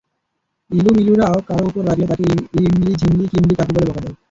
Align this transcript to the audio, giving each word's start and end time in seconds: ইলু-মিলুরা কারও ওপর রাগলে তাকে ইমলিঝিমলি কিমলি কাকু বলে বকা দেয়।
ইলু-মিলুরা 0.71 1.27
কারও 1.47 1.65
ওপর 1.69 1.83
রাগলে 1.87 2.05
তাকে 2.11 2.25
ইমলিঝিমলি 2.61 3.25
কিমলি 3.31 3.53
কাকু 3.59 3.71
বলে 3.75 3.85
বকা 3.89 4.01
দেয়। 4.03 4.15